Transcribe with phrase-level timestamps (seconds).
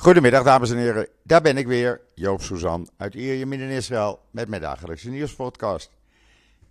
[0.00, 4.48] Goedemiddag dames en heren, daar ben ik weer, Joop Suzan uit Ierjemien in Israël met
[4.48, 5.90] mijn dagelijkse nieuwspodcast.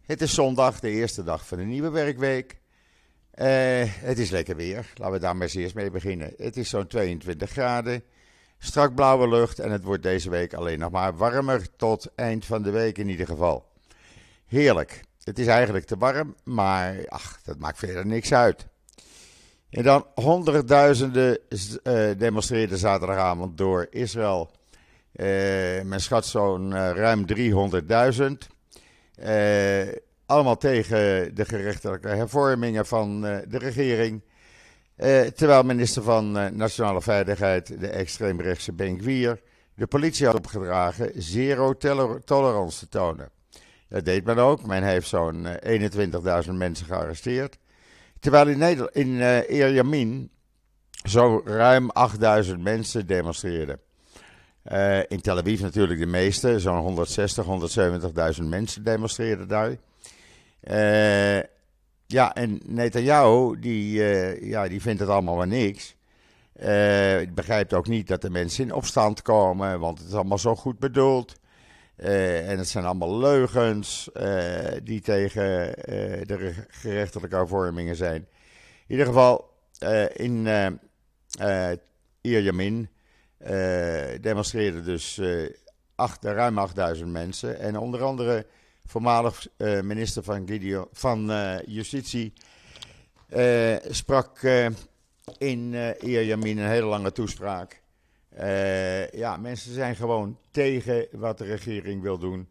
[0.05, 2.53] Het is zondag, de eerste dag van de nieuwe werkweek.
[2.53, 3.45] Uh,
[3.85, 6.33] het is lekker weer, laten we daar maar eens eerst mee beginnen.
[6.37, 8.03] Het is zo'n 22 graden,
[8.59, 12.61] strak blauwe lucht en het wordt deze week alleen nog maar warmer tot eind van
[12.61, 13.71] de week in ieder geval.
[14.47, 18.67] Heerlijk, het is eigenlijk te warm, maar ach, dat maakt verder niks uit.
[19.69, 24.51] En dan honderdduizenden uh, demonstreerden zaterdagavond door Israël.
[25.15, 25.25] Uh,
[25.81, 29.25] men schat zo'n uh, ruim 300.000.
[30.25, 34.23] allemaal tegen de gerechtelijke hervormingen van de regering.
[35.35, 39.41] terwijl minister van Nationale Veiligheid, de extreemrechtse Benkwier,
[39.75, 41.73] de politie had opgedragen zero
[42.25, 43.29] tolerance te tonen.
[43.89, 44.65] Dat deed men ook.
[44.65, 45.47] Men heeft zo'n
[46.45, 47.57] 21.000 mensen gearresteerd.
[48.19, 50.23] Terwijl in, Nederland, in uh,
[51.03, 53.79] zo ruim 8000 mensen demonstreerden.
[54.71, 57.45] Uh, in Tel Aviv natuurlijk de meeste, zo'n 160,
[58.41, 59.75] 170.000 mensen demonstreerden daar.
[60.63, 61.43] Uh,
[62.05, 65.95] ja, en Netanyahu, die, uh, ja, die vindt het allemaal maar niks.
[66.55, 66.65] Uh,
[67.33, 70.79] begrijpt ook niet dat de mensen in opstand komen, want het is allemaal zo goed
[70.79, 71.38] bedoeld.
[72.03, 78.27] Uh, en het zijn allemaal leugens uh, die tegen uh, de gerechtelijke hervormingen zijn.
[78.87, 79.57] In ieder geval,
[80.13, 80.47] in
[82.21, 82.89] Ierjamin
[84.21, 85.21] demonstreerden dus
[86.21, 87.59] ruim 8000 mensen.
[87.59, 88.45] En onder andere
[88.85, 89.47] voormalig
[89.81, 90.47] minister van,
[90.91, 91.31] van
[91.65, 92.33] Justitie
[93.89, 94.41] sprak
[95.37, 97.81] in Ierjamin een hele lange toespraak.
[98.37, 102.49] Uh, ja, mensen zijn gewoon tegen wat de regering wil doen.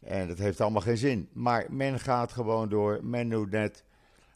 [0.00, 1.28] En dat heeft allemaal geen zin.
[1.32, 3.04] Maar men gaat gewoon door.
[3.04, 3.84] Men doet net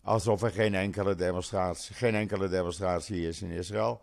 [0.02, 4.00] alsof er geen enkele demonstratie, geen enkele demonstratie is in Israël.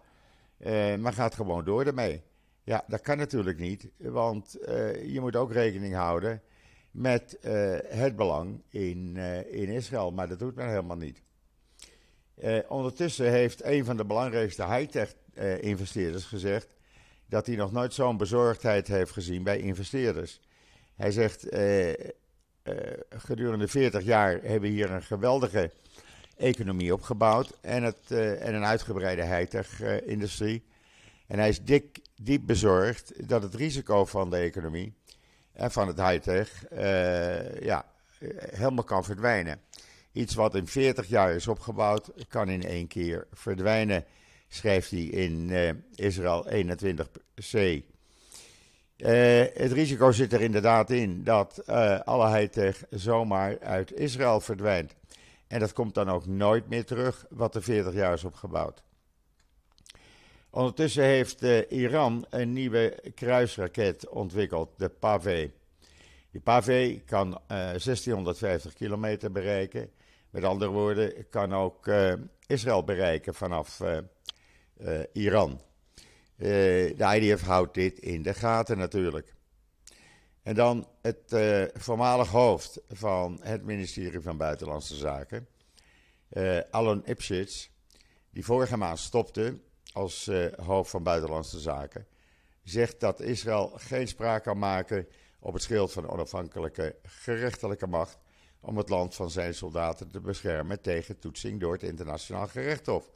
[0.59, 2.21] Uh, maar gaat gewoon door ermee.
[2.63, 3.87] Ja, dat kan natuurlijk niet.
[3.97, 6.41] Want uh, je moet ook rekening houden
[6.91, 7.37] met
[7.87, 9.15] het belang in,
[9.49, 10.11] in Israël.
[10.11, 11.21] Maar dat doet men helemaal niet.
[12.67, 15.15] ondertussen heeft een van de belangrijkste high-tech
[15.61, 16.78] investeerders gezegd
[17.29, 20.39] dat hij nog nooit zo'n bezorgdheid heeft gezien bij investeerders.
[20.95, 22.07] Hij zegt, eh, eh,
[23.09, 25.71] gedurende 40 jaar hebben we hier een geweldige
[26.37, 30.63] economie opgebouwd en, het, eh, en een uitgebreide high-tech-industrie.
[31.27, 34.93] en hij is dik, diep bezorgd dat het risico van de economie
[35.53, 36.65] en van het high-tech
[37.61, 37.85] ja,
[38.49, 39.61] helemaal kan verdwijnen.
[40.11, 44.05] Iets wat in 40 jaar is opgebouwd, kan in één keer verdwijnen
[44.49, 47.83] schrijft hij in uh, Israël 21c.
[48.97, 54.95] Uh, het risico zit er inderdaad in dat uh, alle high-tech zomaar uit Israël verdwijnt.
[55.47, 58.83] En dat komt dan ook nooit meer terug, wat er 40 jaar is opgebouwd.
[60.49, 65.51] Ondertussen heeft Iran een nieuwe kruisraket ontwikkeld, de Pave.
[66.31, 69.89] Die Pave kan 1650 kilometer bereiken.
[70.29, 71.89] Met andere woorden, kan ook
[72.47, 73.81] Israël bereiken vanaf
[74.81, 75.51] uh, Iran.
[75.51, 76.47] Uh,
[76.97, 79.33] de IDF houdt dit in de gaten natuurlijk.
[80.43, 85.47] En dan het uh, voormalig hoofd van het ministerie van Buitenlandse Zaken,
[86.71, 87.69] Alan Ipschitz,
[88.31, 89.59] die vorige maand stopte
[89.93, 90.29] als
[90.61, 92.07] hoofd van Buitenlandse Zaken,
[92.63, 95.07] zegt dat Israël geen spraak kan maken
[95.39, 98.17] op het schild van onafhankelijke gerechtelijke macht
[98.59, 103.09] om het land van zijn soldaten te beschermen tegen toetsing door het internationaal gerechtshof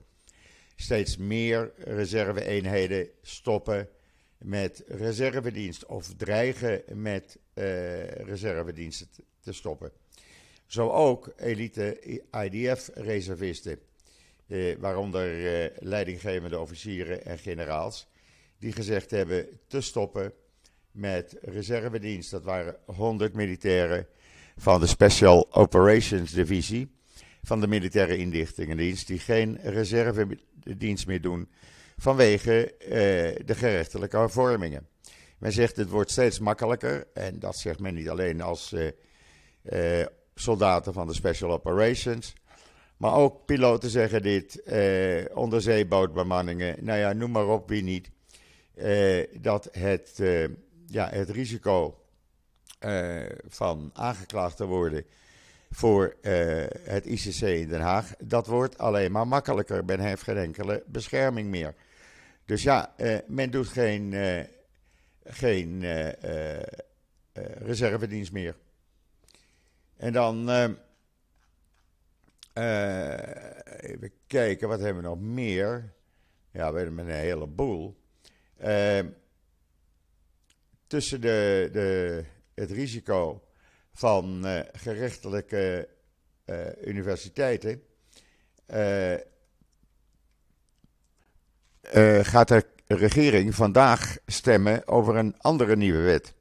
[0.76, 3.90] steeds meer reserve-eenheden stoppen
[4.38, 9.08] met reservedienst of dreigen met uh, reservediensten
[9.40, 9.92] te stoppen.
[10.66, 12.00] Zo ook elite
[12.44, 13.80] IDF-reservisten,
[14.48, 18.08] eh, waaronder eh, leidinggevende officieren en generaals,
[18.60, 20.34] die gezegd hebben te stoppen
[20.92, 22.32] met reservedienst.
[22.32, 24.08] Dat waren 100 militairen
[24.58, 26.92] van de Special Operations Divisie
[27.44, 29.60] van de Militaire Inlichtingendienst, die geen
[30.64, 31.50] reservedienst meer doen
[31.98, 32.90] vanwege uh,
[33.46, 34.88] de gerechtelijke hervormingen.
[35.38, 38.90] Men zegt het wordt steeds makkelijker, en dat zegt men niet alleen als uh,
[39.64, 40.06] uh,
[40.36, 42.34] soldaten van de Special Operations,
[42.98, 44.64] maar ook piloten zeggen dit,
[45.34, 48.10] onderzeebootbemanningen, nou ja, noem maar op wie niet,
[49.42, 50.22] dat het,
[50.88, 52.04] ja, het risico
[53.48, 55.06] van aangeklaagd te worden
[55.74, 58.16] voor uh, het ICC in Den Haag.
[58.20, 59.86] Dat wordt alleen maar makkelijker.
[59.86, 61.76] Men heeft geen enkele bescherming meer.
[62.46, 64.44] Dus ja, uh, men doet geen, uh,
[65.24, 65.84] geen
[67.58, 68.56] reservedienst meer.
[69.98, 70.50] En dan
[73.80, 75.94] even kijken, wat hebben we nog meer?
[76.52, 77.98] Ja, we hebben een heleboel.
[80.88, 82.24] tussen de, de,
[82.54, 83.44] het risico
[83.94, 85.90] van gerechtelijke
[86.84, 87.82] universiteiten
[92.22, 96.34] gaat de regering vandaag stemmen over een andere nieuwe wet.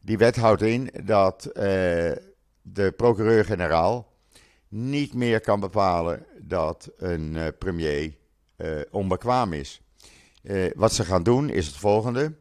[0.00, 1.42] Die wet houdt in dat
[2.62, 4.12] de procureur-generaal
[4.68, 8.16] niet meer kan bepalen dat een premier
[8.90, 9.80] onbekwaam is.
[10.74, 12.32] wat ze gaan doen is het volgende.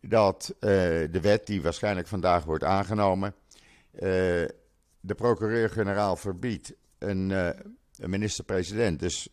[0.00, 3.34] Dat de wet die waarschijnlijk vandaag wordt aangenomen,
[5.00, 9.28] de procureur-generaal verbiedt een, een minister-president, dus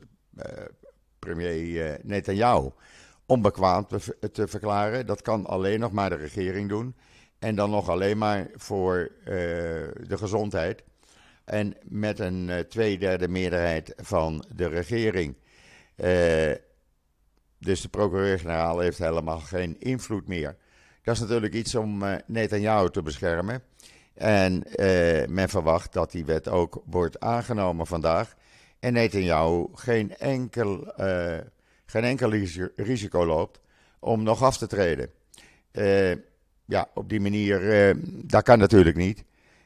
[1.20, 2.70] premier Netanyahu,
[3.26, 5.06] onbekwaam te, te, verklaren.
[5.06, 6.96] Dat kan alleen nog maar de regering doen.
[7.40, 10.84] En dan nog alleen maar voor de gezondheid.
[11.46, 15.36] En met een tweederde meerderheid van de regering.
[17.66, 20.56] Uh, dus de procureur-generaal heeft helemaal geen invloed meer.
[21.04, 23.62] Dat is natuurlijk iets om Netanyahu te beschermen.
[24.14, 24.64] En
[25.30, 28.36] men verwacht dat die wet ook wordt aangenomen vandaag.
[28.80, 30.94] En Netanyahu geen enkel
[31.86, 32.30] geen enkel
[32.76, 33.60] risico loopt
[34.00, 35.10] om nog af te treden.
[35.72, 36.16] Uh,
[36.66, 39.24] ja, op die manier, uh, dat kan natuurlijk niet.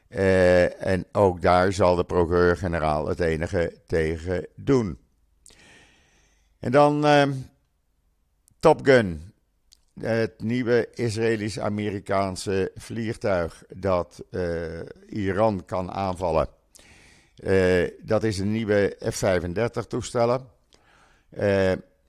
[0.08, 4.98] Uh, en ook daar zal de procureur-generaal het enige tegen doen.
[6.58, 7.04] En dan
[8.60, 9.32] Top Gun.
[10.00, 14.24] Het nieuwe Israëlisch-Amerikaanse vliegtuig dat
[15.08, 16.48] Iran kan aanvallen.
[18.02, 20.48] dat is een nieuwe F-35 toestellen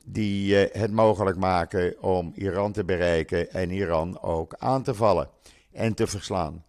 [0.06, 5.30] die eh, het mogelijk maken om Iran te bereiken en Iran ook aan te vallen
[5.72, 6.66] en te verslaan.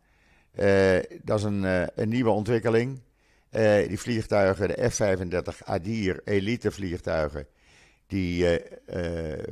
[1.23, 1.62] Dat is een,
[2.00, 3.00] een nieuwe ontwikkeling.
[3.87, 7.46] Die vliegtuigen, de F-35 Adir elite vliegtuigen,
[8.12, 8.61] die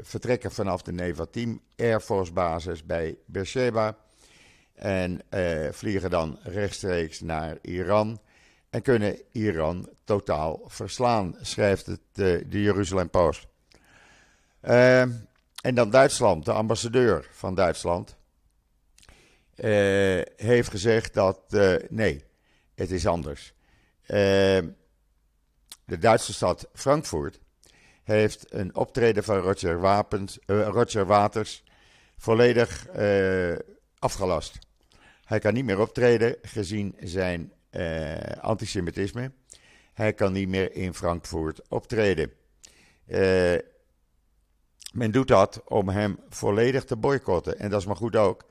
[0.03, 3.97] vertrekken vanaf de Nevatim Air Force basis bij Beersheba
[4.75, 5.21] en
[5.71, 8.21] vliegen dan rechtstreeks naar Iran
[8.71, 13.47] en kunnen Iran totaal verslaan, schrijft het, de Jeruzalem Post.
[14.63, 15.01] Uh,
[15.61, 18.17] en dan Duitsland, de ambassadeur van Duitsland,
[20.37, 21.57] heeft gezegd dat
[21.89, 22.25] nee,
[22.75, 23.55] het is anders.
[24.07, 24.69] Ehm,
[25.85, 27.41] de Duitse stad Frankfurt
[28.17, 31.65] heeft een optreden van Roger, Wapens, eh, Roger Waters
[32.17, 32.87] volledig
[33.99, 34.59] afgelast.
[35.25, 37.53] Hij kan niet meer optreden gezien zijn
[38.41, 39.33] antisemitisme.
[39.93, 42.33] Hij kan niet meer in Frankfurt optreden.
[44.93, 47.59] Men doet dat om hem volledig te boycotten.
[47.59, 48.51] En dat is maar goed ook.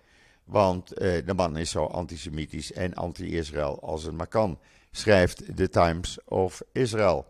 [0.49, 4.59] Want eh, de man is zo antisemitisch en anti-Israël als het maar kan,
[4.91, 7.25] schrijft The Times of Israel.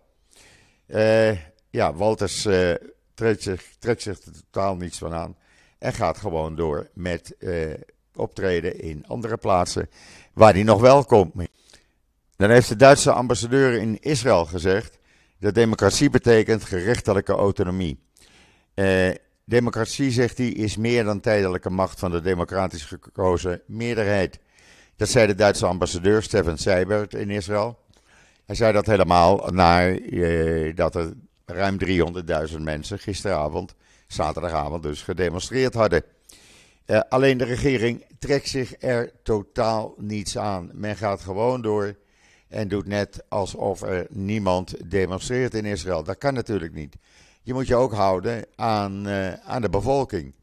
[0.88, 1.32] Uh,
[1.70, 2.74] ja, Walters uh,
[3.14, 5.36] trekt, zich, trekt zich er totaal niets van aan.
[5.78, 7.36] En gaat gewoon door met
[8.16, 9.90] optreden in andere plaatsen
[10.34, 11.34] waar hij nog wel komt.
[12.36, 15.00] Dan heeft de Duitse ambassadeur in Israël gezegd
[15.40, 18.00] dat democratie betekent gerechtelijke autonomie.
[18.76, 19.10] Uh,
[19.46, 24.40] democratie, zegt hij, is meer dan tijdelijke macht van de democratisch gekozen meerderheid.
[24.96, 27.80] Dat zei de Duitse ambassadeur Steffen Seibert in Israël.
[28.46, 30.00] Hij zei dat helemaal naar
[30.76, 31.14] dat er
[31.50, 31.78] ruim
[32.52, 33.76] 300.000 mensen gisteravond,
[34.08, 36.04] zaterdagavond dus, gedemonstreerd hadden.
[36.86, 40.70] Uh, alleen de regering trekt zich er totaal niets aan.
[40.74, 41.96] Men gaat gewoon door
[42.48, 46.04] en doet net alsof er niemand demonstreert in Israël.
[46.04, 46.96] Dat kan natuurlijk niet
[47.50, 50.34] je moet je ook houden aan, uh, aan de bevolking.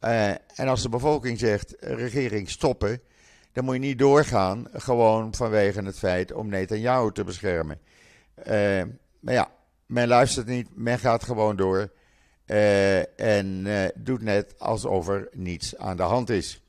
[0.00, 3.00] Uh, en als de bevolking zegt, regering stoppen,
[3.52, 7.78] dan moet je niet doorgaan, gewoon vanwege het feit om Netanyahu te beschermen.
[9.20, 9.50] Maar ja,
[9.88, 11.92] men luistert niet, men gaat gewoon door
[13.16, 16.62] en doet net alsof er niets aan de hand is.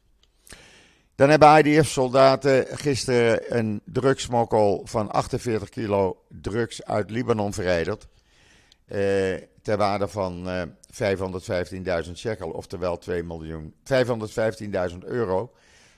[1.15, 8.07] Dan hebben IDF-soldaten gisteren een drugsmokkel van 48 kilo drugs uit Libanon verrijderd
[9.61, 13.73] ter waarde van uh, eh, 515.000 shekel, oftewel 2 miljoen,
[14.91, 15.53] 515.000 euro,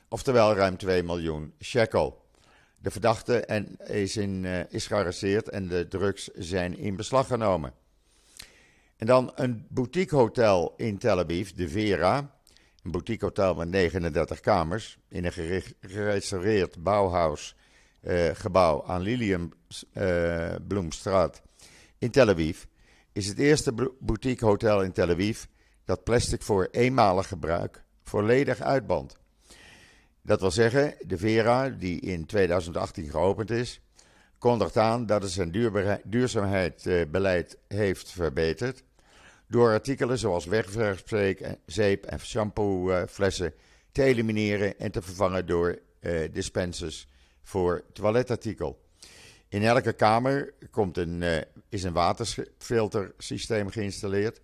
[0.09, 2.20] oftewel ruim 2 miljoen shekel.
[2.81, 7.73] De verdachte en is, in, uh, is gearresteerd en de drugs zijn in beslag genomen.
[8.97, 12.39] En dan een boutiquehotel in Tel Aviv, de Vera.
[12.83, 17.55] Een boutiquehotel met 39 kamers in een gerestaureerd bouwhuis
[18.01, 21.41] uh, gebouw aan Lilienbloemstraat
[22.01, 22.63] in Tel Aviv
[23.13, 25.43] is het eerste boutique hotel in Tel Aviv
[25.85, 29.19] dat plastic voor eenmalig gebruik volledig uitbandt.
[30.23, 33.81] Dat wil zeggen, de Vera, die in 2018 geopend is,
[34.37, 35.51] kondigt aan dat het zijn
[36.03, 38.83] duurzaamheidsbeleid heeft verbeterd
[39.47, 43.53] door artikelen zoals wegwerpzeep en shampooflessen
[43.91, 45.79] te elimineren en te vervangen door
[46.31, 47.07] dispensers
[47.41, 48.81] voor toiletartikel.
[49.47, 51.23] In elke kamer komt een,
[51.69, 54.41] is een waterfiltersysteem geïnstalleerd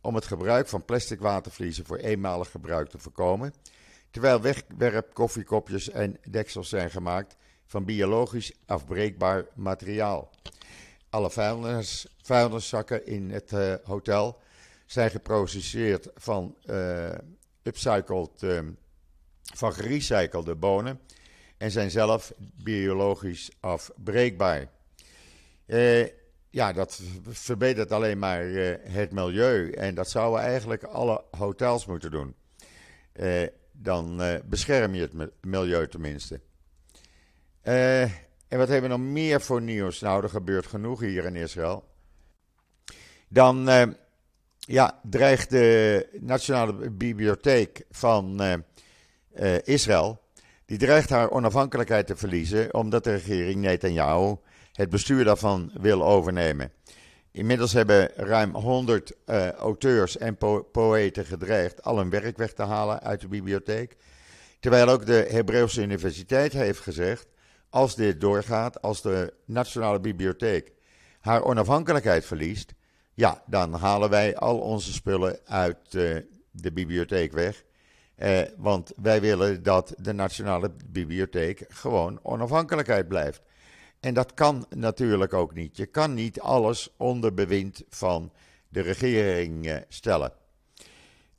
[0.00, 3.54] om het gebruik van plastic watervliezen voor eenmalig gebruik te voorkomen,
[4.14, 10.30] terwijl wegwerp koffiekopjes en deksels zijn gemaakt van biologisch afbreekbaar materiaal.
[11.10, 14.40] Alle vuilnis, vuilniszakken in het uh, hotel
[14.86, 17.08] zijn geproduceerd van uh,
[17.62, 18.60] upcycled, uh,
[19.54, 21.00] van gerecyclede bonen
[21.56, 24.68] en zijn zelf biologisch afbreekbaar.
[25.66, 26.06] Uh,
[26.50, 28.42] ja, dat verbetert alleen maar
[28.88, 29.70] het milieu.
[29.70, 32.34] En dat zouden eigenlijk alle hotels moeten doen.
[33.16, 36.40] Uh, dan uh, bescherm je het milieu tenminste.
[37.62, 38.10] en
[38.48, 40.00] wat hebben we nog meer voor nieuws?
[40.00, 41.84] Nou, er gebeurt genoeg hier in Israël.
[43.28, 43.68] Dan
[44.58, 48.40] ja, dreigt de Nationale Bibliotheek van
[49.64, 50.22] Israël.
[50.66, 52.74] Die dreigt haar onafhankelijkheid te verliezen.
[52.74, 54.36] omdat de regering Netanyahu
[54.72, 56.72] het bestuur daarvan wil overnemen.
[57.36, 62.52] Inmiddels hebben ruim 100 uh, eh, auteurs en po poëten gedreigd al hun werk weg
[62.52, 63.96] te halen uit de bibliotheek.
[64.60, 67.26] Terwijl ook de Hebreeuwse Universiteit heeft gezegd:
[67.70, 70.72] als dit doorgaat, als de Nationale Bibliotheek
[71.20, 72.74] haar onafhankelijkheid verliest,
[73.14, 76.16] ja, dan halen wij al onze spullen uit uh,
[76.50, 77.64] de bibliotheek weg.
[78.18, 83.42] Uh, want wij willen dat de Nationale Bibliotheek gewoon onafhankelijkheid blijft.
[84.04, 85.76] En dat kan natuurlijk ook niet.
[85.76, 88.32] Je kan niet alles onder bewind van
[88.68, 90.32] de regering eh, stellen.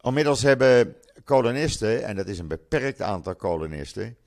[0.02, 4.18] Onmiddels hebben kolonisten, en dat is een beperkt aantal kolonisten,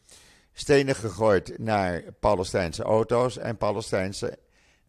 [0.53, 4.39] stenen gegooid naar Palestijnse auto's en Palestijnse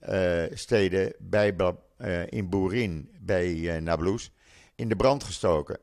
[0.09, 1.55] uh, steden bij,
[1.97, 4.31] uh, in Boerin, bij uh, Nablus,
[4.75, 5.77] in de brand gestoken.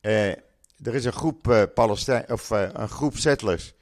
[0.00, 3.74] er is een groep, Palestijn, of, een groep settlers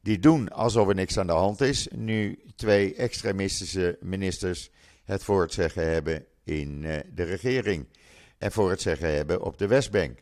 [0.00, 1.88] die doen alsof er niks aan de hand is.
[1.94, 4.70] Nu twee extremistische ministers
[5.04, 7.86] het voor het zeggen hebben in uh, de regering.
[8.38, 10.18] En voor het zeggen hebben op de Westbank.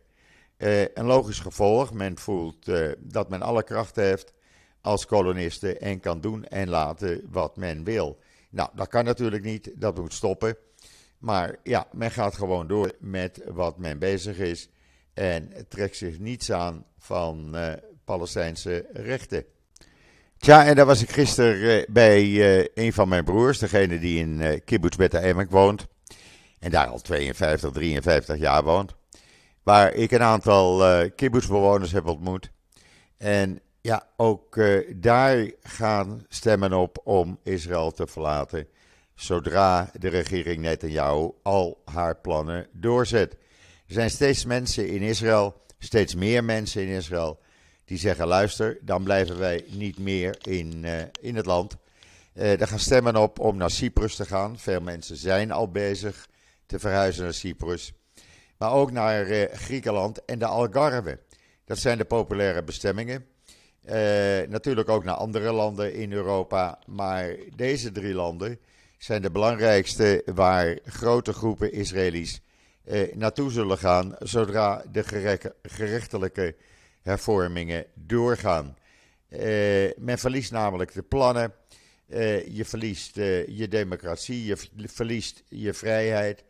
[0.58, 1.92] Uh, een logisch gevolg.
[1.92, 4.32] Men voelt uh, dat men alle kracht heeft
[4.80, 8.18] als kolonisten en kan doen en laten wat men wil.
[8.50, 9.72] Nou, dat kan natuurlijk niet.
[9.74, 10.56] Dat moet stoppen.
[11.18, 14.68] Maar ja, men gaat gewoon door met wat men bezig is.
[15.14, 17.56] En trekt zich niets aan van
[18.04, 19.44] Palestijnse rechten.
[20.38, 24.18] Tja, en daar was ik gisteren uh, bij uh, een van mijn broers, degene die
[24.18, 25.86] in uh, Kibbutz Beta Emek woont.
[26.58, 28.94] En daar al 52, 53 jaar woont.
[29.62, 32.50] Waar ik een aantal uh, kibbutzbewoners heb ontmoet.
[33.18, 34.60] En ja, ook
[34.96, 38.68] daar gaan stemmen op om Israël te verlaten.
[39.14, 43.32] Zodra de regering Netanyahu al haar plannen doorzet.
[43.86, 47.38] Er zijn steeds mensen in Israël, steeds meer mensen in Israël
[47.86, 51.76] die zeggen: luister, dan blijven wij niet meer in, uh, in het land.
[52.34, 54.58] Uh, er gaan stemmen op om naar Cyprus te gaan.
[54.58, 56.28] Veel mensen zijn al bezig
[56.66, 57.92] te verhuizen naar Cyprus.
[58.58, 61.18] Maar ook naar uh, Griekenland en de Algarve.
[61.64, 63.26] Dat zijn de populaire bestemmingen.
[64.48, 66.78] natuurlijk ook naar andere landen in Europa.
[66.86, 68.58] Maar deze drie landen
[68.98, 72.40] zijn de belangrijkste waar grote groepen Israëli's
[73.14, 74.16] naartoe zullen gaan.
[74.18, 75.04] zodra de
[75.62, 76.54] gerechtelijke
[77.06, 78.76] hervormingen doorgaan.
[79.28, 79.40] Uh,
[79.96, 81.52] men verliest namelijk de plannen.
[82.08, 86.44] Uh, je verliest uh, je democratie, je verliest je vrijheid.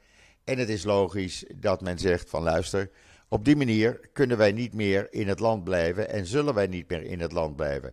[0.45, 2.91] En het is logisch dat men zegt van luister,
[3.29, 6.89] op die manier kunnen wij niet meer in het land blijven en zullen wij niet
[6.89, 7.93] meer in het land blijven.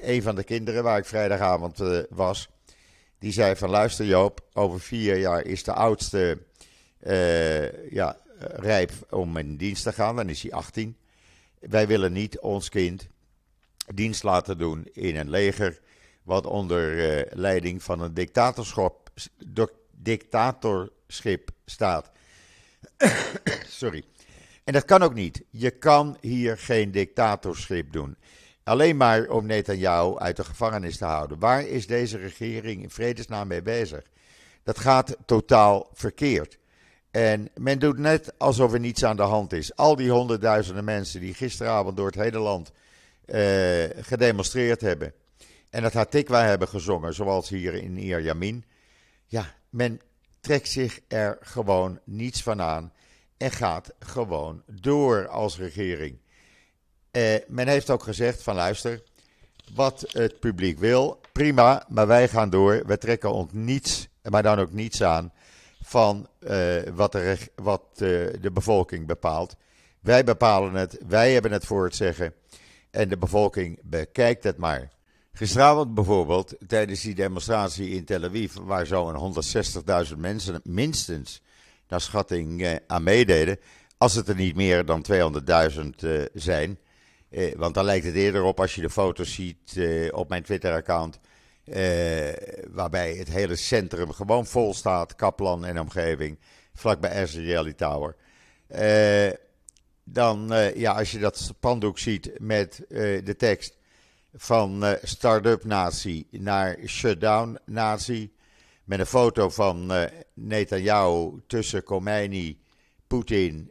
[0.00, 1.78] een van de kinderen waar ik vrijdagavond
[2.10, 2.48] was,
[3.18, 6.38] die zei van luister Joop, over vier jaar is de oudste
[7.90, 10.96] ja, rijp om in dienst te gaan, dan is hij 18.
[11.60, 13.08] Wij willen niet ons kind
[13.94, 15.80] dienst laten doen in een leger
[16.22, 19.10] wat onder uh, leiding van een dictatorschap,
[19.90, 22.10] dictatorschip staat.
[23.66, 24.04] Sorry.
[24.64, 25.42] En dat kan ook niet.
[25.50, 28.16] Je kan hier geen dictatorschip doen.
[28.64, 31.38] Alleen maar om Netanyahu uit de gevangenis te houden.
[31.38, 34.02] Waar is deze regering in vredesnaam mee bezig?
[34.62, 36.58] Dat gaat totaal verkeerd.
[37.10, 39.76] En men doet net alsof er niets aan de hand is.
[39.76, 42.72] Al die honderdduizenden mensen die gisteravond door het hele land
[43.26, 45.12] uh, gedemonstreerd hebben.
[45.70, 48.64] En het Hatikwa hebben gezongen, zoals hier in Ierjamin.
[49.26, 50.00] Ja, men
[50.40, 52.92] trekt zich er gewoon niets van aan.
[53.36, 56.18] En gaat gewoon door als regering.
[57.12, 59.02] Uh, men heeft ook gezegd van luister,
[59.74, 62.82] wat het publiek wil, prima, maar wij gaan door.
[62.86, 65.32] We trekken ons niets, maar dan ook niets aan
[65.90, 66.28] van
[66.94, 67.82] wat, de, wat
[68.40, 69.56] de bevolking bepaalt.
[70.00, 72.34] Wij bepalen het, wij hebben het voor het zeggen
[72.90, 74.88] en de bevolking bekijkt het maar.
[75.32, 79.34] Gisteravond bijvoorbeeld, tijdens die demonstratie in Tel Aviv, waar zo'n
[80.12, 81.42] 160.000 mensen minstens
[81.88, 83.58] naar schatting eh, aan meededen,
[83.96, 85.16] als het er niet meer dan 200.000
[85.96, 86.78] eh, zijn.
[87.30, 90.42] Eh, want dan lijkt het eerder op als je de foto's ziet eh, op mijn
[90.42, 91.29] Twitter-account, eh,
[92.70, 96.38] waarbij het hele centrum gewoon vol staat, Kaplan en omgeving,
[96.74, 98.16] vlakbij RCL Tower.
[98.66, 99.30] Eh,
[100.04, 102.84] dan, ja, als je dat spandoek ziet met
[103.24, 103.76] de tekst
[104.34, 108.32] van start-up natie naar shutdown natie.
[108.84, 112.58] Met een foto van uh, Netanyahu tussen Khomeini,
[113.06, 113.70] Poetin,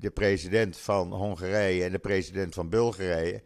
[0.00, 3.42] de president van Hongarije en de president van Bulgarije.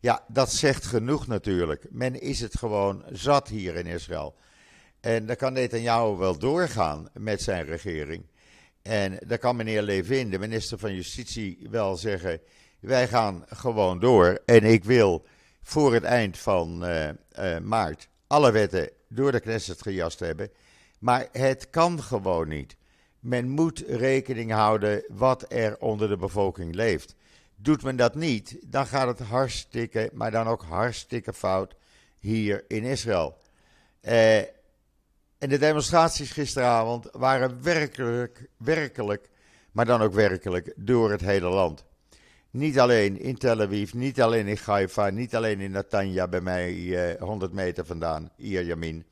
[0.00, 1.86] Ja, dat zegt genoeg natuurlijk.
[1.90, 4.34] Men is het gewoon zat hier in Israël.
[5.00, 8.26] En dan kan Netanyahu wel doorgaan met zijn regering.
[8.82, 12.40] En dan kan meneer Levin, de minister van Justitie, wel zeggen:
[12.80, 14.40] wij gaan gewoon door.
[14.44, 15.26] En ik wil
[15.62, 20.50] voor het eind van uh, uh, maart alle wetten door de Knesset gejast hebben.
[20.98, 22.76] Maar het kan gewoon niet.
[23.20, 27.14] Men moet rekening houden wat er onder de bevolking leeft.
[27.60, 31.74] Doet men dat niet, dan gaat het hartstikke, maar dan ook hartstikke fout
[32.18, 33.36] hier in Israël.
[34.02, 34.38] Uh,
[35.38, 39.28] en de demonstraties gisteravond waren werkelijk, werkelijk,
[39.72, 41.84] maar dan ook werkelijk door het hele land.
[42.50, 46.96] Niet alleen in Tel Aviv, niet alleen in Haifa, niet alleen in Natanja bij mij
[47.14, 49.04] eh, 100 meter vandaan, hier Yamin.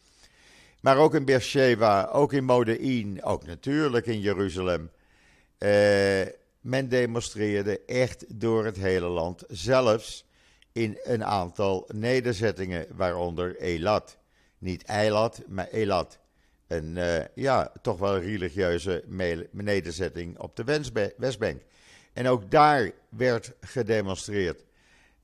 [0.80, 4.90] Maar ook in Beersheba, ook in Modein, ook natuurlijk in Jeruzalem.
[5.58, 6.26] Uh,
[6.66, 10.26] men demonstreerde echt door het hele land, zelfs
[10.72, 14.16] in een aantal nederzettingen, waaronder Elat.
[14.58, 16.18] Niet Eilat, maar Elat.
[16.66, 19.04] Een uh, ja, toch wel religieuze
[19.50, 20.64] nederzetting op de
[21.16, 21.60] Westbank.
[22.12, 24.64] En ook daar werd gedemonstreerd.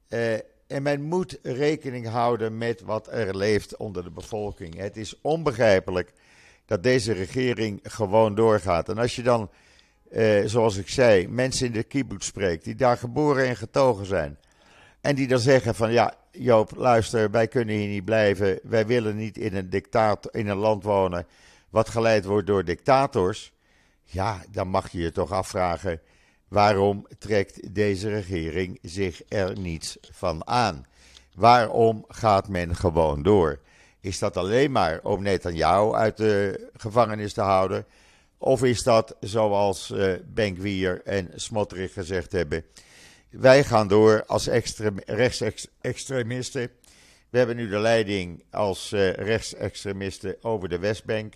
[0.08, 0.32] Uh,
[0.66, 4.76] en men moet rekening houden met wat er leeft onder de bevolking.
[4.76, 6.12] Het is onbegrijpelijk
[6.66, 8.88] dat deze regering gewoon doorgaat.
[8.88, 9.50] En als je dan,
[10.12, 14.38] uh, zoals ik zei, mensen in de kibbutz spreekt, die daar geboren en getogen zijn.
[15.00, 18.60] En die dan zeggen van ja, Joop, luister, wij kunnen hier niet blijven.
[18.62, 21.26] Wij willen niet in een, dictator, in een land wonen
[21.70, 23.52] wat geleid wordt door dictators.
[24.04, 26.00] Ja, dan mag je je toch afvragen
[26.52, 30.86] Waarom trekt deze regering zich er niets van aan?
[31.34, 33.60] Waarom gaat men gewoon door?
[34.00, 37.86] Is dat alleen maar om Netanyahu uit de gevangenis te houden?
[38.42, 42.64] Of is dat zoals uh, Benkwier en Smotrich gezegd hebben?
[43.30, 46.70] Wij gaan door als extrem, rechtsextremisten.
[47.30, 51.34] We hebben nu de leiding als uh, rechtsextremisten over de Westbank.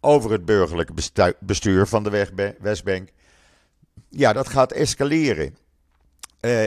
[0.00, 0.92] Over het burgerlijke
[1.40, 3.08] bestuur van de Westbank
[4.08, 5.56] ja, dat gaat escaleren.
[6.40, 6.66] Uh,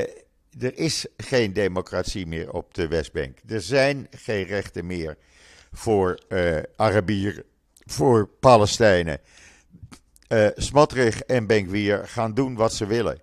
[0.60, 3.38] er is geen democratie meer op de Westbank.
[3.48, 5.18] Er zijn geen rechten meer
[5.72, 7.44] voor uh, Arabieren,
[7.86, 9.20] voor Palestijnen.
[10.30, 13.20] Uh, en Benkwier gaan doen wat ze willen.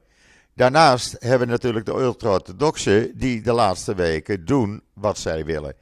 [0.54, 5.74] Daarnaast hebben natuurlijk de ultra-orthodoxen die de laatste weken doen wat zij willen.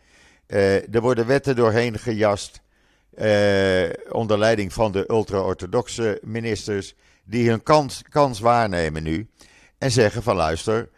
[0.46, 2.62] Uh, er worden wetten doorheen gejast
[4.10, 9.28] onder leiding van de ultra-orthodoxe ministers die hun kans, kans waarnemen nu
[9.78, 10.88] en zeggen van luister,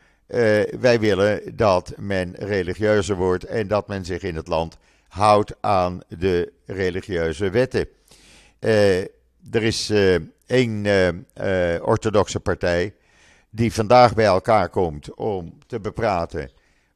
[0.80, 4.76] wij willen dat men religieuzer wordt en dat men zich in het land
[5.08, 7.88] houdt aan de religieuze wetten.
[9.50, 10.86] Er is uh, één
[11.82, 12.94] orthodoxe partij
[13.50, 16.50] die vandaag bij elkaar komt om te bepraten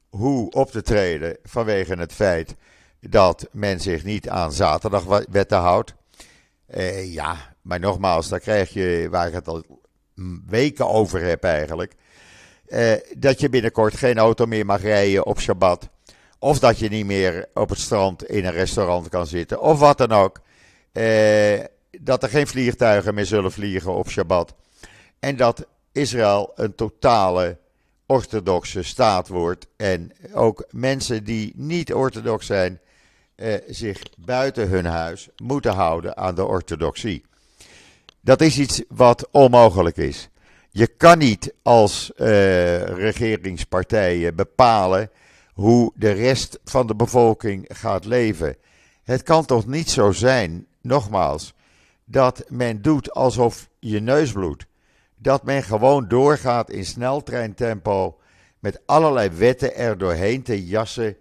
[0.09, 2.55] hoe op te treden vanwege het feit
[3.01, 5.95] dat men zich niet aan zaterdagwetten houdt.
[7.05, 9.65] ja, maar nogmaals, daar krijg je, waar ik het al
[10.47, 11.95] weken over heb eigenlijk,
[12.67, 15.89] eh, dat je binnenkort geen auto meer mag rijden op Shabbat.
[16.39, 19.99] Of dat je niet meer op het strand in een restaurant kan zitten, of wat
[19.99, 20.41] dan ook.
[20.93, 21.59] Eh,
[22.00, 24.55] dat er geen vliegtuigen meer zullen vliegen op Shabbat.
[25.18, 27.59] En dat Israël een totale
[28.07, 29.66] orthodoxe staat wordt.
[29.76, 32.81] En ook mensen die niet orthodox zijn,
[33.35, 37.24] eh, zich buiten hun huis moeten houden aan de orthodoxie.
[38.20, 40.29] Dat is iets wat onmogelijk is.
[40.70, 42.26] Je kan niet als uh,
[42.83, 45.11] regeringspartijen bepalen
[45.53, 48.57] hoe de rest van de bevolking gaat leven.
[49.03, 51.55] Het kan toch niet zo zijn, nogmaals,
[52.11, 54.66] dat men doet alsof je neus bloedt.
[55.16, 58.18] Dat men gewoon doorgaat in sneltreintempo
[58.59, 61.16] met allerlei wetten er doorheen te jassen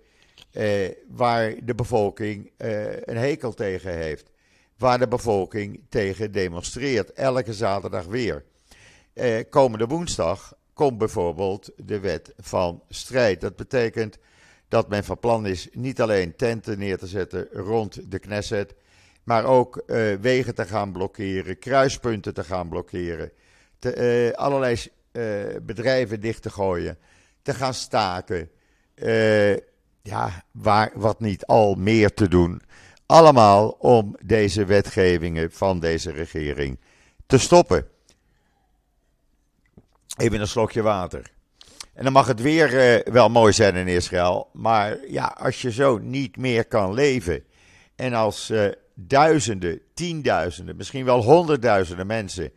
[0.52, 4.32] eh, waar de bevolking eh, een hekel tegen heeft.
[4.78, 7.13] waar de bevolking tegen demonstreert.
[7.13, 8.43] Elke zaterdag weer.
[9.13, 13.41] Eh, komende woensdag komt bijvoorbeeld de wet van strijd.
[13.41, 14.17] Dat betekent
[14.67, 18.75] dat men van plan is niet alleen tenten neer te zetten rond de Knesset,
[19.30, 23.32] maar ook eh, wegen te gaan blokkeren, kruispunten te gaan blokkeren,
[23.80, 24.78] eh, allerlei
[25.12, 25.24] eh,
[25.62, 26.98] bedrijven dicht te gooien,
[27.42, 28.50] te gaan staken.
[30.02, 32.62] Ja, waar, wat niet al meer te doen.
[33.06, 36.80] Allemaal om deze wetgevingen van deze regering
[37.26, 37.88] te stoppen.
[40.18, 41.32] Even een slokje water.
[41.94, 44.50] En dan mag het weer wel mooi zijn in Israël.
[44.54, 47.44] Maar ja, als je zo niet meer kan leven.
[47.96, 48.52] En als
[49.07, 52.51] duizenden, tienduizenden, misschien wel honderdduizenden mensen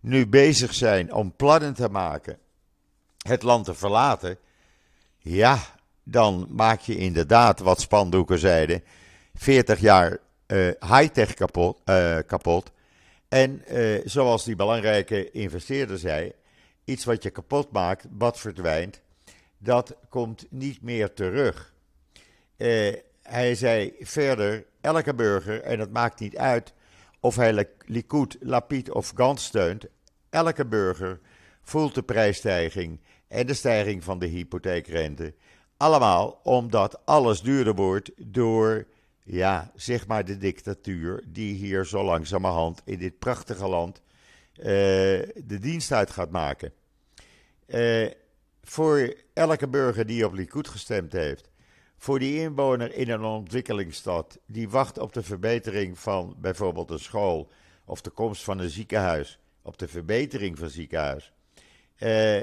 [0.00, 2.38] nu bezig zijn om plannen te maken
[3.22, 4.38] het land te verlaten.
[5.18, 5.58] Ja,
[6.02, 8.84] dan maak je inderdaad, wat spandoeken zeiden,
[9.34, 12.72] 40 jaar uh, high-tech kapot, uh, kapot.
[13.28, 16.32] En uh, zoals die belangrijke investeerder zei,
[16.84, 19.00] iets wat je kapot maakt, wat verdwijnt,
[19.58, 21.72] dat komt niet meer terug.
[23.22, 26.72] Hij zei verder, elke burger, en het maakt niet uit
[27.20, 29.86] of hij Likud, Lapid of Gans steunt,
[30.30, 31.20] elke burger
[31.62, 35.34] voelt de prijsstijging en de stijging van de hypotheekrente.
[35.76, 38.86] Allemaal omdat alles duurder wordt door,
[39.22, 44.02] ja, zeg maar de dictatuur die hier zo langzamerhand in dit prachtige land
[44.56, 46.72] uh, de dienst uit gaat maken.
[47.66, 48.10] Uh,
[48.62, 51.50] voor elke burger die op Likud gestemd heeft,
[52.02, 57.50] voor die inwoner in een ontwikkelingsstad die wacht op de verbetering van bijvoorbeeld een school
[57.84, 61.32] of de komst van een ziekenhuis, op de verbetering van ziekenhuis.
[61.98, 62.40] Uh,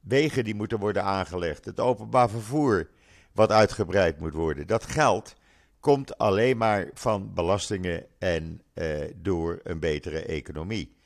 [0.00, 2.88] wegen die moeten worden aangelegd, het openbaar vervoer
[3.32, 4.66] wat uitgebreid moet worden.
[4.66, 5.34] Dat geld
[5.80, 10.96] komt alleen maar van belastingen en uh, door een betere economie.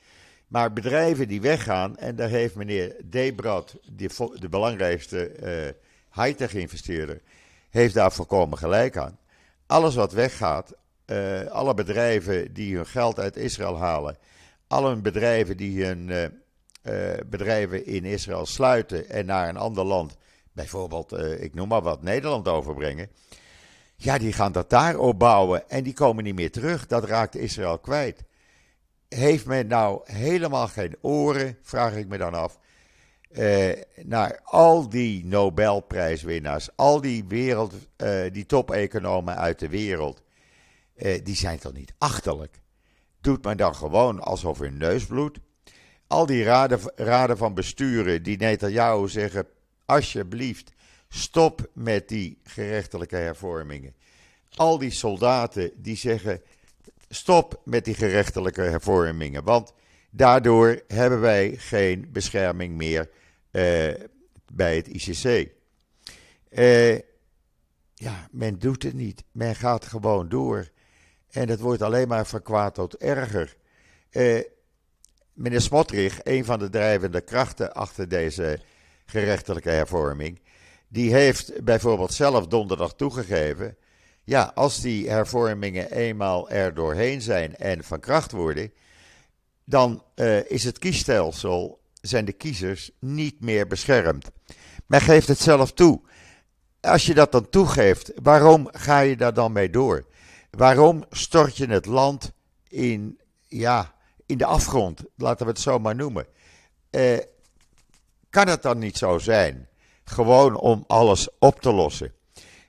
[0.47, 7.21] Maar bedrijven die weggaan, en daar heeft meneer Debrad, de, belangrijkste uh, high-tech investeerder,
[7.71, 9.19] heeft daar volkomen gelijk aan.
[9.67, 10.75] Alles wat weggaat,
[11.07, 14.19] uh, alle bedrijven die hun geld uit Israël halen,
[14.67, 16.25] alle bedrijven die hun uh,
[17.27, 20.17] bedrijven in Israël sluiten en naar een ander land,
[20.53, 23.09] bijvoorbeeld, ik noem maar wat, Nederland overbrengen.
[24.03, 26.87] Ja, die gaan dat daar opbouwen en die komen niet meer terug.
[26.87, 28.23] Dat raakt Israël kwijt.
[29.09, 32.59] Heeft men nou helemaal geen oren, vraag ik me dan af,
[33.31, 37.75] uh, naar al die Nobelprijswinnaars, al die, wereld,
[38.33, 40.23] die top-economen uit de wereld,
[41.23, 42.61] die zijn toch niet achterlijk?
[43.21, 45.38] Doet men dan gewoon alsof hun neus bloedt?
[46.11, 49.47] al die raden, raden van besturen die Netanyahu zeggen:
[49.85, 50.73] alsjeblieft,
[51.09, 53.95] stop met die gerechtelijke hervormingen.
[54.55, 56.43] Al die soldaten die zeggen:
[57.09, 59.73] stop met die gerechtelijke hervormingen, want
[60.11, 63.11] daardoor hebben wij geen bescherming meer
[64.53, 65.51] bij het ICC.
[66.51, 66.95] Eh,
[67.95, 69.25] ja, men doet het niet.
[69.33, 70.69] Men gaat gewoon door.
[71.31, 73.57] En het wordt alleen maar van kwaad tot erger.
[74.11, 74.41] Uh,
[75.33, 78.61] meneer Smotrich, een van de drijvende krachten achter deze
[79.07, 80.41] gerechtelijke hervorming,
[80.89, 83.77] die heeft bijvoorbeeld zelf donderdag toegegeven.
[84.25, 88.73] Ja, als die hervormingen eenmaal er doorheen zijn en van kracht worden,
[89.65, 90.03] dan
[90.49, 94.31] is het kiesstelsel, zijn de kiezers niet meer beschermd.
[94.87, 96.01] Men geeft het zelf toe.
[96.81, 100.07] Als je dat dan toegeeft, waarom ga je daar dan mee door?
[100.51, 102.33] Waarom stort je het land
[102.69, 103.95] in, ja,
[104.27, 106.27] in de afgrond, laten we het zo maar noemen.
[106.91, 107.19] Eh,
[108.31, 109.69] kan het dan niet zo zijn?
[110.05, 112.13] Gewoon om alles op te lossen.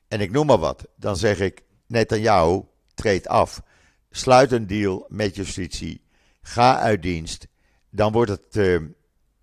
[0.08, 0.88] En ik noem maar wat.
[0.96, 1.64] Dan zeg ik,
[2.08, 2.64] jou,
[2.94, 3.62] treed af.
[4.10, 6.02] Sluit een deal met justitie.
[6.42, 7.48] Ga uit dienst.
[7.90, 8.56] Dan wordt het.
[8.56, 8.80] Uh,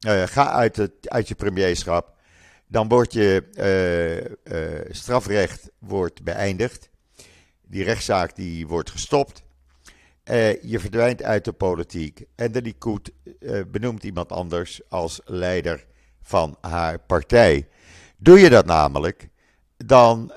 [0.07, 2.17] uh, ga uit, het, uit je premierschap.
[2.67, 3.45] Dan wordt je
[4.45, 6.91] uh, strafrecht wordt beëindigd.
[7.67, 9.43] Die rechtszaak die wordt gestopt.
[10.25, 13.13] Uh, je verdwijnt uit de politiek en de Likud
[13.67, 15.87] benoemt iemand anders als leider
[16.23, 17.69] van haar partij.
[18.17, 19.29] Doe je dat namelijk,
[19.77, 20.33] dan,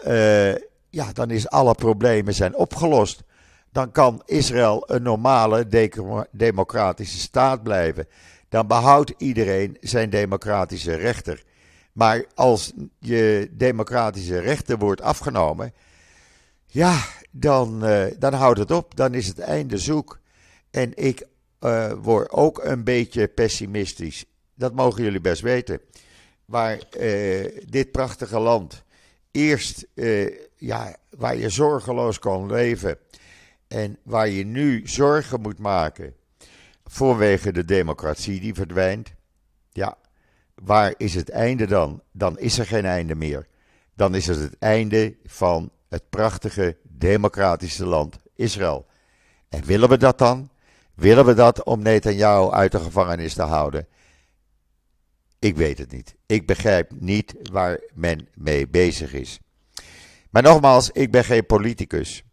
[0.90, 3.24] ja, dan is alle problemen zijn opgelost.
[3.72, 5.68] Dan kan Israël een normale
[6.32, 8.08] democratische staat blijven.
[8.52, 11.44] Dan behoudt iedereen zijn democratische rechter.
[11.94, 15.74] Maar als je democratische rechten wordt afgenomen,
[16.66, 18.96] ja, dan, uh, dan houdt het op.
[18.96, 20.20] Dan is het einde zoek.
[20.72, 21.28] En ik
[21.60, 24.26] uh, word ook een beetje pessimistisch.
[24.56, 25.80] Dat mogen jullie best weten.
[26.46, 28.84] Waar uh, dit prachtige land
[29.32, 29.88] eerst,
[30.56, 32.98] ja, waar je zorgeloos kon leven.
[33.68, 36.20] en waar je nu zorgen moet maken
[36.92, 39.14] vanwege de democratie die verdwijnt,
[39.72, 39.98] ja,
[40.56, 42.02] waar is het einde dan?
[42.12, 43.48] Dan is er geen einde meer.
[43.94, 48.86] Dan is het het einde van het prachtige democratische land Israël.
[49.50, 50.50] En willen we dat dan?
[50.96, 53.88] Willen we dat om Netanyahu uit de gevangenis te houden?
[55.40, 56.16] Ik weet het niet.
[56.26, 59.40] Ik begrijp niet waar men mee bezig is.
[60.30, 62.24] Maar nogmaals, ik ben geen politicus.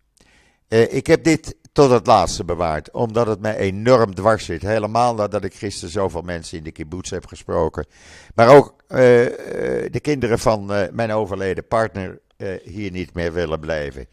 [0.68, 4.62] Uh, ik heb dit tot het laatste bewaard, omdat het mij enorm dwars zit.
[4.62, 7.86] Helemaal nadat ik gisteren zoveel mensen in de kibbutz heb gesproken.
[8.34, 8.98] Maar ook uh,
[9.90, 12.20] de kinderen van mijn overleden partner
[12.64, 14.06] hier niet meer willen blijven.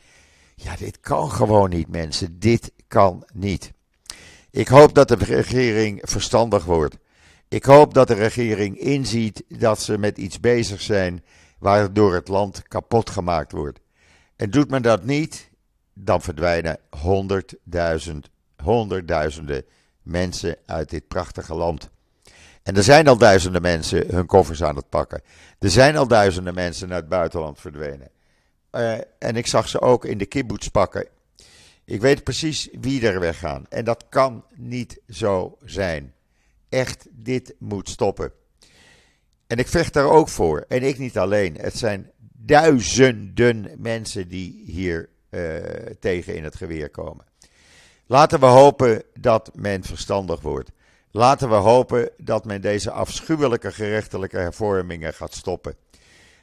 [0.56, 2.39] Ja, dit kan gewoon niet, mensen.
[2.39, 3.71] Dit kan niet.
[4.51, 6.97] Ik hoop dat de regering verstandig wordt.
[7.47, 11.23] Ik hoop dat de regering inziet dat ze met iets bezig zijn
[11.60, 13.80] waardoor het land kapot gemaakt wordt.
[14.36, 15.49] En doet men dat niet,
[15.95, 18.29] dan verdwijnen honderdduizend,
[18.63, 19.65] honderdduizenden
[20.01, 21.89] mensen uit dit prachtige land.
[22.63, 25.21] En er zijn al duizenden mensen hun koffers aan het pakken.
[25.60, 28.10] Er zijn al duizenden mensen naar het buitenland verdwenen.
[28.71, 31.08] Uh, en ik zag ze ook in de kibbutz pakken.
[31.86, 33.65] Ik weet precies wie er weggaan.
[33.69, 36.13] En dat kan niet zo zijn.
[36.69, 38.31] Echt, dit moet stoppen.
[39.47, 40.65] En ik vecht daar ook voor.
[40.67, 41.58] En ik niet alleen.
[41.60, 45.10] Het zijn duizenden mensen die hier
[46.00, 47.26] tegen in het geweer komen.
[48.06, 50.71] Laten we hopen dat men verstandig wordt.
[51.12, 55.76] Laten we hopen dat men deze afschuwelijke gerechtelijke hervormingen gaat stoppen.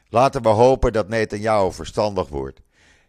[0.08, 2.60] Laten we hopen dat Netanyahu verstandig wordt.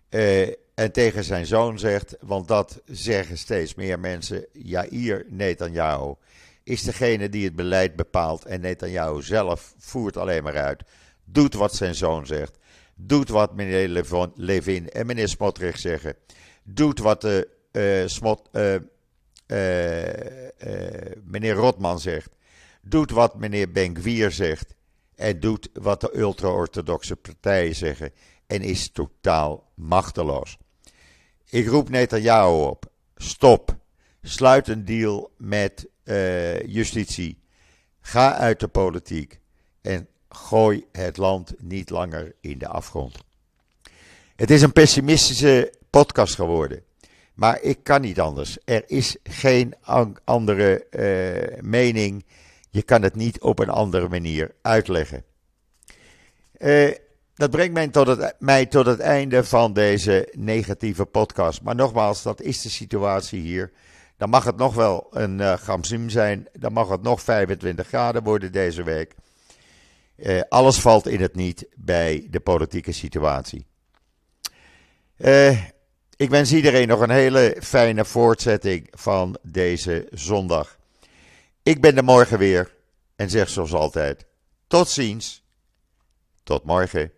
[0.10, 6.14] Uh, en tegen zijn zoon zegt, want dat zeggen steeds meer mensen, Jair Netanyahu
[6.64, 10.84] is degene die het beleid bepaalt en Netanyahu zelf voert alleen maar uit.
[11.24, 12.58] Doet wat zijn zoon zegt.
[12.96, 16.16] Doet wat meneer Levin en meneer Smotrich zeggen.
[16.64, 18.80] Doet wat de, uh, Smot, uh, uh,
[21.24, 22.36] meneer Rotman zegt.
[22.82, 24.76] Doet wat meneer Benkwier zegt.
[25.16, 28.12] En doet wat de ultra-orthodoxe partijen zeggen.
[28.48, 30.58] En is totaal machteloos.
[31.50, 32.86] Ik roep Netanyahu op.
[33.16, 33.78] Stop.
[34.22, 35.88] Sluit een deal met
[36.66, 37.42] justitie.
[38.02, 39.40] Ga uit de politiek.
[39.82, 43.18] En gooi het land niet langer in de afgrond.
[44.36, 46.84] Het is een pessimistische podcast geworden.
[47.34, 48.58] Maar ik kan niet anders.
[48.66, 49.74] Er is geen
[50.24, 52.26] andere uh, mening.
[52.70, 55.24] Je kan het niet op een andere manier uitleggen.
[56.58, 56.92] Uh,
[57.36, 61.62] dat brengt mij tot, het, mij tot het einde van deze negatieve podcast.
[61.62, 63.72] Maar nogmaals, dat is de situatie hier.
[64.18, 66.48] Dan mag het nog wel een uh, zijn.
[66.54, 69.16] Dan mag het nog 25 graden worden deze week.
[70.24, 73.66] Uh, alles valt in het niet bij de politieke situatie.
[75.18, 75.64] Uh,
[76.16, 80.78] ik wens iedereen nog een hele fijne voortzetting van deze zondag.
[81.64, 82.76] Ik ben er morgen weer
[83.16, 84.26] en zeg zoals altijd:
[84.68, 85.44] tot ziens,
[86.44, 87.12] tot morgen.